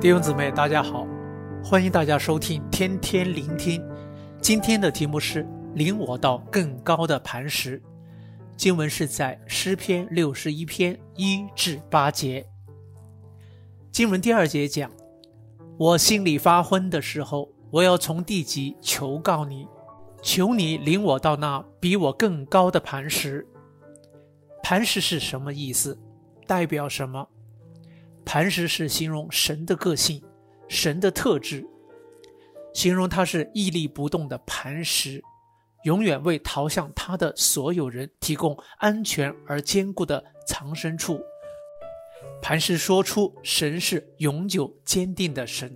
[0.00, 1.04] 弟兄姊妹，大家好，
[1.60, 3.84] 欢迎大家收听天天聆听。
[4.40, 7.82] 今天的题目是“领我到更高的磐石”。
[8.56, 12.46] 经文是在诗篇六十一篇一至八节。
[13.90, 14.88] 经文第二节讲
[15.76, 19.66] ：“我心里发昏的时候，我要从地极求告你，
[20.22, 23.44] 求你领我到那比我更高的磐石。”
[24.62, 25.98] 磐石是什么意思？
[26.46, 27.28] 代表什么？
[28.30, 30.22] 磐石是形容神的个性、
[30.68, 31.66] 神的特质，
[32.74, 35.22] 形容他是屹立不动的磐石，
[35.84, 41.18] 永远为逃向他的所有人提供安全而坚固的藏身处。
[42.42, 45.74] 磐石说出神是永久坚定的神，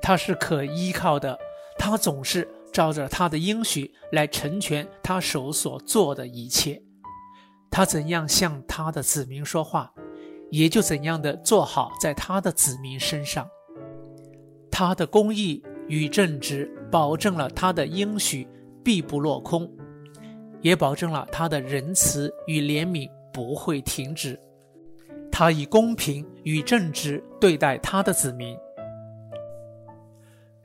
[0.00, 1.38] 他是可依靠的，
[1.78, 6.82] 他总是照着他的应许来成全他手所做的一切。
[7.70, 9.92] 他怎样向他的子民说话，
[10.54, 13.44] 也就怎样的做好在他的子民身上，
[14.70, 18.46] 他的公义与正直保证了他的应许
[18.84, 19.68] 必不落空，
[20.60, 24.38] 也保证了他的仁慈与怜悯不会停止。
[25.28, 28.56] 他以公平与正直对待他的子民。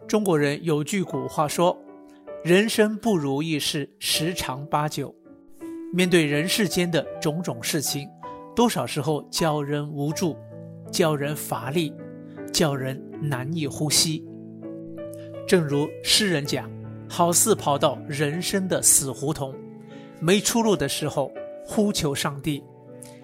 [0.07, 1.75] 中国人有句古话说
[2.45, 5.15] ：“人生不如意事十常八九。”
[5.91, 8.07] 面对人世间的种种事情。
[8.59, 10.35] 多少时候叫人无助，
[10.91, 11.93] 叫人乏力，
[12.51, 14.27] 叫人难以呼吸。
[15.47, 16.69] 正如诗人讲，
[17.07, 19.55] 好似跑到人生的死胡同，
[20.19, 21.31] 没出路的时候，
[21.65, 22.61] 呼求上帝，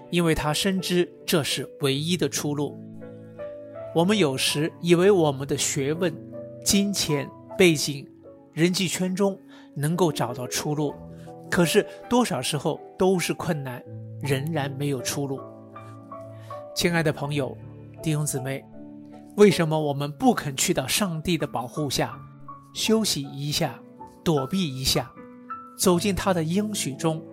[0.09, 2.79] 因为他深知这是唯一的出路。
[3.93, 6.15] 我们有时以为我们的学问、
[6.63, 8.07] 金钱、背景、
[8.53, 9.37] 人际圈中
[9.75, 10.95] 能够找到出路，
[11.51, 13.83] 可是多少时候都是困难。
[14.25, 15.39] 仍然没有出路。
[16.75, 17.55] 亲爱的朋友、
[18.01, 18.65] 弟兄姊妹，
[19.37, 22.19] 为什么我们不肯去到上帝的保护下，
[22.73, 23.79] 休息一下，
[24.23, 25.11] 躲避一下，
[25.77, 27.23] 走进他的应许中？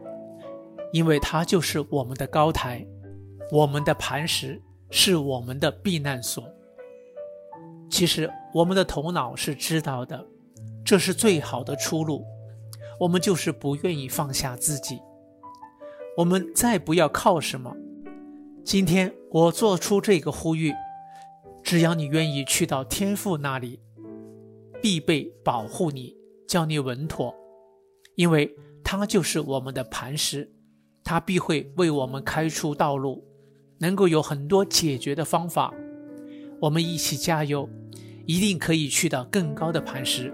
[0.93, 2.87] 因为他就是我们的高台，
[3.51, 6.45] 我们的磐石，是我们的避难所。
[7.91, 10.25] 其实我们的头脑是知道的，
[10.85, 12.25] 这是最好的出路，
[13.01, 15.01] 我们就是不愿意放下自己。
[16.17, 17.75] 我们再不要靠什么。
[18.63, 20.73] 今天我做出这个呼吁：
[21.63, 23.81] 只要你愿意去到天父那里，
[24.83, 26.15] 必被保护你，
[26.47, 27.35] 叫你稳妥，
[28.15, 30.53] 因为他就是我们的磐石，
[31.03, 33.25] 他必会为我们开出道路，
[33.79, 35.73] 能够有很多解决的方法。
[36.61, 37.69] 我们一起加油，
[38.27, 40.31] 一定可以去到更高的磐石。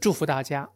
[0.00, 0.68] 祝福大家。